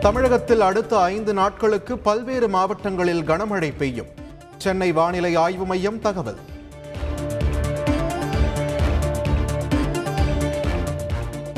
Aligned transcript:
தமிழகத்தில் 0.00 0.60
அடுத்த 0.60 1.00
ஐந்து 1.00 1.34
நாட்களுக்கு 1.34 1.98
பல்வேறு 1.98 2.48
மாவட்டங்களில் 2.48 3.22
கனமழை 3.22 3.76
பெய்யும். 3.76 4.06
சென்னை 4.56 4.92
வானிலை 4.92 5.34
ஆய்வு 5.34 5.66
மையம் 5.66 6.00
தகவல். 6.00 6.38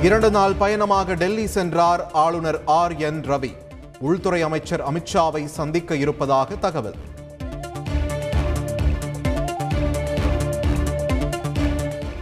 இரண்டு 0.02 0.30
நாள் 0.30 0.55
பயணமாக 0.55 1.14
டெல்லி 1.14 1.46
சென்றார் 1.46 2.11
ஆளுநர் 2.12 2.61
ஆர் 2.64 2.96
என் 2.96 3.20
ரவி. 3.20 3.57
உள்துறை 3.98 4.43
அமைச்சர் 4.43 4.93
அமித்ஷாவை 4.93 5.45
சந்திக்க 5.45 5.96
இருப்பதாக 5.96 6.54
தகவல். 6.54 6.96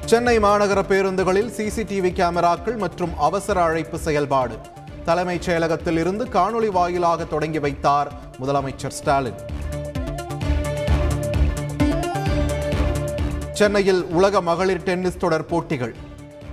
சென்னை 0.05 0.39
மாநகர 0.39 0.83
பேருந்துகளில் 0.83 1.53
சிசிடிவி 1.57 2.13
கேமராக்கள் 2.13 2.77
மற்றும் 2.77 3.19
அவசர 3.19 3.63
அழைப்பு 3.63 3.99
செயல்பாடு. 3.99 4.59
தலைமைச் 5.11 5.49
செயலகத்தில் 5.49 5.99
இருந்து 5.99 6.25
காணொளி 6.25 6.69
வாயிலாக 6.71 7.25
தொடங்கி 7.25 7.59
வைத்தார் 7.59 8.13
முதலமைச்சர் 8.41 8.97
ஸ்டாலின். 8.99 9.39
சென்னையில் 13.53 14.05
உலக 14.05 14.41
மகளிர் 14.41 14.83
டென்னிஸ் 14.83 15.17
தொடர் 15.17 15.47
போட்டிகள். 15.47 15.95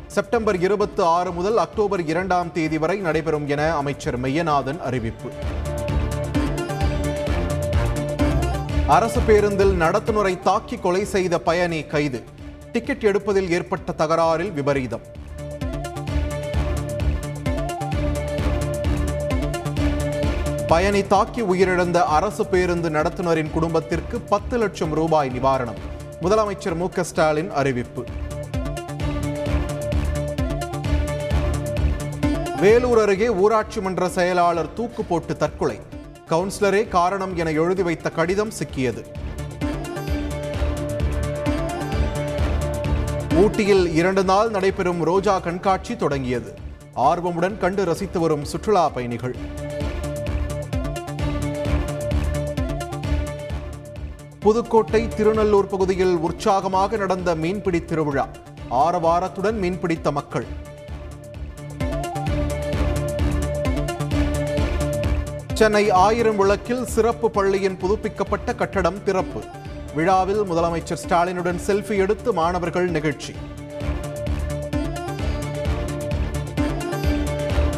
செப்டம்பர் 0.07 0.59
இருபத்தி 0.59 1.03
ஆறு 1.03 1.31
முதல் 1.31 1.57
அக்டோபர் 1.57 2.05
இரண்டாம் 2.05 2.51
தேதி 2.51 2.77
வரை 2.77 2.99
நடைபெறும் 2.99 3.47
என 3.47 3.75
அமைச்சர் 3.75 4.19
மெய்யநாதன் 4.21 4.79
அறிவிப்பு. 4.79 5.29
அரசு 8.87 9.19
பேருந்தில் 9.19 9.79
நடத்துனரை 9.79 10.39
தாக்கி 10.39 10.77
கொலை 10.77 11.05
செய்த 11.05 11.39
பயணி 11.39 11.83
கைது. 11.83 12.23
டிக்கெட் 12.71 13.05
எடுப்பதில் 13.05 13.51
ஏற்பட்ட 13.51 13.93
தகராறில் 13.97 14.51
விபரீதம். 14.51 15.16
பயணி 20.67 21.07
தாக்கி 21.07 21.41
உயிரிழந்த 21.41 21.97
அரசு 21.97 22.45
பேருந்து 22.45 22.89
நடத்துனரின் 22.89 23.51
குடும்பத்திற்கு 23.51 24.19
பத்து 24.19 24.57
லட்சம் 24.57 24.91
ரூபாய் 24.91 25.31
நிவாரணம். 25.33 25.77
முதலமைச்சர் 26.21 26.75
மு 26.75 26.87
ஸ்டாலின் 27.01 27.51
அறிவிப்பு. 27.51 28.05
வேலூர் 32.61 32.99
அருகே 32.99 33.29
ஊராட்சி 33.29 33.81
மன்ற 33.81 34.09
செயலாளர் 34.09 34.73
தூக்கு 34.73 35.03
போட்டு 35.03 35.37
தற்கொலை. 35.37 35.79
கவுன்சிலரே 36.29 36.87
காரணம் 36.87 37.37
என 37.37 37.51
எழுதி 37.51 37.83
வைத்த 37.83 38.09
கடிதம் 38.09 38.51
சிக்கியது. 38.63 39.05
ஊட்டியில் 43.35 43.93
இரண்டு 43.93 44.23
நாள் 44.23 44.49
நடைபெறும் 44.49 45.03
ரோஜா 45.03 45.39
கண்காட்சி 45.39 45.95
தொடங்கியது. 45.95 46.55
ஆர்வமுடன் 46.95 47.57
கண்டு 47.57 47.85
ரசித்து 47.85 48.19
வரும் 48.19 48.45
சுற்றுலா 48.45 48.89
பயணிகள். 48.89 49.35
புதுக்கோட்டை 54.39 55.07
திருநல்லூர் 55.07 55.67
பகுதியில் 55.69 56.15
உற்சாகமாக 56.15 56.97
நடந்த 56.97 57.35
மீன்பிடி 57.35 57.85
திருவிழா. 57.85 58.27
ஆரவாரத்துடன் 58.71 59.57
மீன்பிடித்த 59.63 60.11
மக்கள். 60.11 60.45
சென்னை 65.53 65.89
ஆயிரம் 65.89 66.35
விளக்கில் 66.35 66.85
சிறப்பு 66.85 67.31
பள்ளியின் 67.31 67.77
புதுப்பிக்கப்பட்ட 67.77 68.55
கட்டடம் 68.55 69.03
திறப்பு. 69.03 69.41
விழாவில் 69.95 70.41
முதலமைச்சர் 70.41 71.01
ஸ்டாலினுடன் 71.07 71.59
செல்ஃபி 71.67 71.95
எடுத்து 71.97 72.33
மாணவர்கள் 72.33 72.89
நிகழ்ச்சி. 72.89 73.33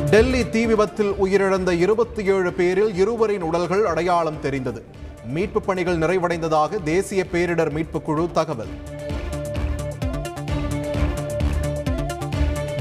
டெல்லி 0.09 0.49
தீ 0.49 0.65
விபத்தில் 0.65 1.11
உயிரிழந்த 1.11 1.71
இருபத்தி 1.71 2.25
ஏழு 2.25 2.53
பேரில் 2.53 2.95
இருவரின் 2.95 3.41
உடல்கள் 3.41 3.85
அடையாளம் 3.85 4.39
தெரிந்தது. 4.41 5.07
மீட்புப் 5.25 5.65
பணிகள் 5.65 5.97
நிறைவடைந்ததாக 5.97 6.83
தேசிய 6.83 7.25
பேரிடர் 7.33 7.71
மீட்புக் 7.71 8.05
குழு 8.05 8.29
தகவல். 8.33 8.67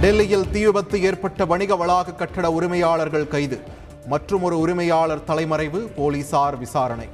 டெல்லியில் 0.00 0.50
தீ 0.50 0.65
விபத்து 0.65 1.03
ஏற்பட்ட 1.03 1.44
வணிக 1.44 1.76
வளாக 1.76 2.12
கட்டட 2.12 2.50
உரிமையாளர்கள் 2.50 3.28
கைது. 3.28 3.60
மற்றும் 4.06 4.43
ஒரு 4.43 4.59
உரிமையாளர் 4.59 5.25
தலைமறைவு 5.25 5.78
போலீசார் 5.97 6.59
விசாரணை. 6.59 7.09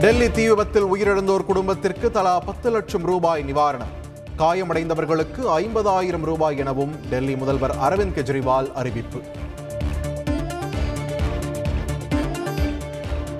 டெல்லி 0.00 0.30
தீ 0.30 0.48
விபத்தில் 0.48 0.84
உயிரிழந்தோர் 0.84 1.44
குடும்பத்திற்கு 1.44 2.10
தலா 2.10 2.38
பத்து 2.38 2.70
லட்சம் 2.70 3.02
ரூபாய் 3.02 3.44
நிவாரணம். 3.52 4.02
காயமடைந்தவர்களுக்கு 4.38 5.48
ஐம்பதாயிரம் 5.58 6.24
ரூபாய் 6.24 6.56
எனவும் 6.56 6.94
டெல்லி 7.10 7.36
முதல்வர் 7.36 7.76
அரவிந்த் 7.76 8.18
கெஜ்ரிவால் 8.18 8.72
அறிவிப்பு. 8.72 9.20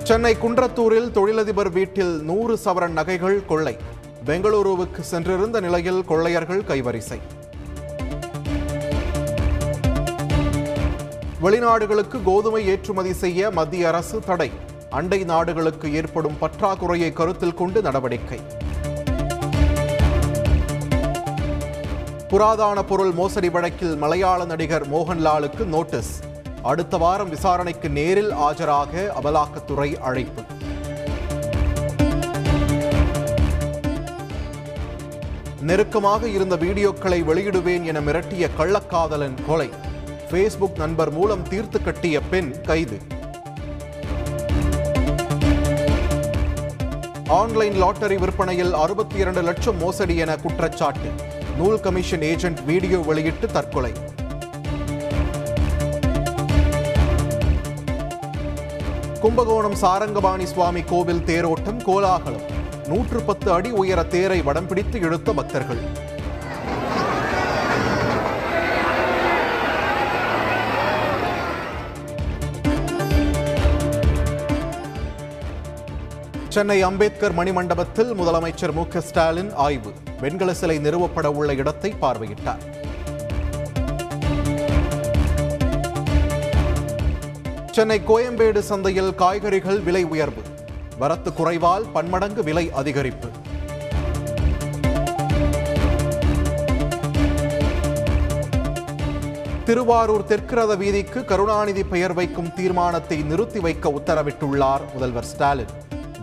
சென்னை 0.07 0.35
குன்றத்தூரில் 0.35 1.11
தொழிலதிபர் 1.11 1.69
வீட்டில் 1.71 2.21
நூறு 2.21 2.59
சவரன் 2.65 2.95
நகைகள் 2.97 3.45
கொள்ளை. 3.45 3.77
பெங்களூருவுக்கு 4.25 4.99
சென்றிருந்த 4.99 5.59
நிலையில் 5.59 6.05
கொள்ளையர்கள் 6.05 6.61
கைவரிசை. 6.61 7.19
வெளிநாடுகளுக்கு 11.43 12.23
கோதுமை 12.23 12.67
ஏற்றுமதி 12.67 13.13
செய்ய 13.13 13.51
மத்திய 13.51 13.87
அரசு 13.87 14.19
தடை. 14.19 14.51
அண்டை 14.89 15.23
நாடுகளுக்கு 15.23 15.93
ஏற்படும் 15.93 16.37
பற்றாக்குறையை 16.41 17.13
கருத்தில் 17.13 17.53
கொண்டு 17.53 17.81
நடவடிக்கை. 17.81 18.39
புராதான 22.29 22.81
பொருள் 22.87 23.11
மோசடி 23.11 23.49
வழக்கில் 23.49 23.97
மலையாள 23.97 24.45
நடிகர் 24.45 24.89
மோகன்லாலுக்கு 24.89 25.65
நோட்டீஸ். 25.65 26.19
அடுத்த 26.69 26.97
வாரம் 26.97 27.29
விசாரணைக்கு 27.29 27.89
நேரில் 27.89 28.31
ஆஜராக 28.31 28.93
அமலாக்கத்துறை 29.19 29.99
அழைப்பு. 29.99 30.41
நெருக்கமாக 35.61 36.27
இருந்த 36.27 36.55
வீடியோக்களை 36.55 37.19
வெளியிடுவேன் 37.29 37.83
என 37.83 37.99
மிரட்டிய 37.99 38.49
கள்ளக்காதலன் 38.57 39.37
கொலை. 39.47 39.69
ஃபேஸ்புக் 40.31 40.77
நண்பர் 40.77 41.11
மூலம் 41.11 41.47
தீர்த்து 41.47 41.81
கட்டிய 41.81 42.21
பெண் 42.21 42.61
கைது. 42.61 42.99
ஆன்லைன் 47.27 47.75
லாட்டரி 47.75 48.17
விற்பனையில் 48.17 48.73
அறுபத்தி 48.73 49.17
இரண்டு 49.17 49.41
லட்சம் 49.41 49.77
மோசடி 49.77 50.17
என 50.17 50.35
குற்றச்சாட்டு. 50.35 51.11
நூல் 51.57 51.79
கமிஷன் 51.79 52.21
ஏஜென்ட் 52.21 52.65
வீடியோ 52.65 52.99
வெளியிட்டு 52.99 53.47
தற்கொலை. 53.47 53.93
கும்பகோணம் 59.25 59.75
சாரங்கபாணி 59.75 60.45
சுவாமி 60.45 60.81
கோவில் 60.81 61.21
தேரோட்டம் 61.25 61.79
கோலாகலம். 61.83 62.43
நூற்று 62.87 63.21
பத்து 63.21 63.51
அடி 63.51 63.69
உயர 63.71 64.03
தேரை 64.03 64.41
வடம் 64.41 64.67
பிடித்து 64.67 64.99
இழுத்த 64.99 65.33
பக்தர்கள். 65.33 65.81
சென்னை 76.49 76.81
அம்பேத்கர் 76.81 77.35
மணிமண்டபத்தில் 77.35 78.13
முதலமைச்சர் 78.21 78.73
மு 78.73 78.85
ஸ்டாலின் 78.99 79.53
ஆய்வு. 79.53 79.93
வெண்கல 80.19 80.53
சிலை 80.53 80.79
நிறுவப்பட 80.79 81.25
உள்ள 81.25 81.53
இடத்தை 81.53 81.93
பார்வையிட்டார். 82.01 82.84
சென்னை 87.75 88.01
கோயம்பேடு 88.07 88.59
சந்தையில் 88.59 89.15
காய்கறிகள் 89.15 89.79
விலை 89.79 90.03
உயர்வு. 90.03 90.41
வரத்து 90.99 91.33
குறைவால் 91.33 91.85
பன்மடங்கு 91.93 92.43
விலை 92.43 92.71
அதிகரிப்பு. 92.81 93.29
திருவாரூர் 99.65 100.25
தெற்கு 100.25 100.55
ரத 100.55 100.75
வீதிக்கு 100.75 101.25
கருணாநிதி 101.25 101.83
பெயர் 101.83 102.13
வைக்கும் 102.13 102.53
தீர்மானத்தை 102.53 103.21
நிறுத்தி 103.21 103.59
வைக்க 103.59 103.93
உத்தரவிட்டுள்ளார் 103.99 104.85
முதல்வர் 104.93 105.29
ஸ்டாலின். 105.31 105.73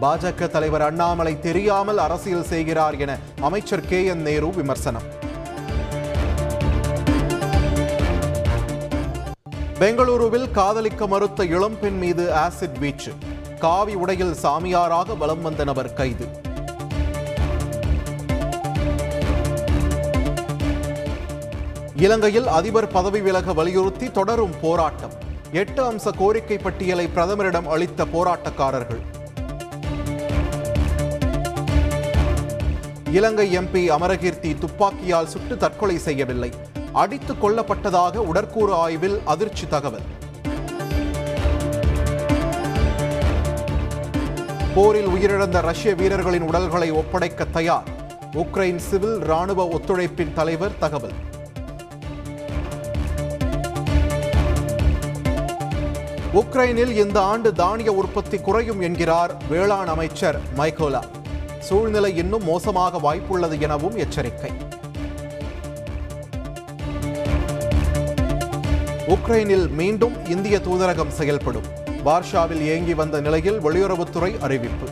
பாஜக 0.01 0.51
தலைவர் 0.51 0.83
அண்ணாமலை 0.83 1.41
தெரியாமல் 1.41 1.99
அரசியல் 1.99 2.51
செய்கிறார் 2.53 2.99
என 2.99 3.19
அமைச்சர் 3.41 3.89
கே 3.89 4.05
என் 4.05 4.23
நேரு 4.23 4.51
விமர்சனம். 4.61 5.22
பெங்களூருவில் 9.83 10.51
காதலிக்க 10.51 11.07
மறுத்த 11.07 11.45
இளம்பெண் 11.45 11.99
மீது 11.99 12.33
ஆசிட் 12.33 12.79
வீச்சு. 12.79 13.13
காவி 13.59 13.95
உடையில் 13.95 14.35
சாமியாராக 14.35 15.15
வலம் 15.15 15.43
வந்த 15.43 15.65
நபர் 15.65 15.93
கைது. 15.93 16.27
இலங்கையில் 21.97 22.47
அதிபர் 22.47 22.89
பதவி 22.89 23.21
விலக 23.21 23.53
வலியுறுத்தி 23.53 24.11
தொடரும் 24.11 24.55
போராட்டம். 24.61 25.13
எட்டு 25.53 25.93
அம்ச 25.93 26.11
கோரிக்கை 26.17 26.59
பட்டியலை 26.59 27.09
பிரதமரிடம் 27.15 27.67
அளித்த 27.67 28.05
போராட்டக்காரர்கள். 28.05 29.03
இலங்கை 33.11 33.59
எம்பி 33.59 33.85
அமரகீர்த்தி 33.89 34.59
துப்பாக்கியால் 34.59 35.27
சுட்டு 35.27 35.57
தற்கொலை 35.57 35.99
செய்யவில்லை. 35.99 36.53
அடித்துக் 36.93 37.45
கொல்லப்பட்டதாக 37.45 38.17
உடற்கூறு 38.17 38.73
ஆய்வில் 38.73 39.21
அதிர்ச்சி 39.25 39.67
தகவல். 39.69 40.03
போரில் 44.75 45.07
உயிரிழந்த 45.07 45.61
ரஷ்ய 45.61 45.95
வீரர்களின் 45.95 46.43
உடல்களை 46.43 46.91
ஒப்படைக்க 46.91 47.45
தயார். 47.45 47.89
உக்ரைன் 48.33 48.77
சிவில் 48.77 49.19
ராணுவ 49.19 49.65
ஒத்துழைப்பின் 49.65 50.33
தலைவர் 50.33 50.79
தகவல். 50.79 51.13
உக்ரைனில் 56.35 56.91
இந்த 56.91 57.21
ஆண்டு 57.21 57.53
தானிய 57.53 57.93
உற்பத்தி 57.93 58.39
குறையும் 58.39 58.81
என்கிறார் 58.81 59.37
வேளாண் 59.49 59.87
அமைச்சர் 59.87 60.41
மைக்கோலா. 60.57 61.03
சூழ்நிலை 61.61 62.17
இன்னும் 62.17 62.45
மோசமாக 62.45 63.15
வாய்ப்புள்ளது 63.15 63.61
எனவும் 63.61 63.97
எச்சரிக்கை. 63.97 64.72
உக்ரைனில் 69.13 69.69
மீண்டும் 69.71 70.27
இந்திய 70.27 70.59
தூதரகம் 70.59 71.09
செயல்படும். 71.09 71.65
வார்ஷாவில் 72.05 72.61
இயங்கி 72.61 72.95
வந்த 72.95 73.21
நிலையில் 73.21 73.61
வெளியுறவுத்துறை 73.61 74.41
அறிவிப்பு. 74.41 74.87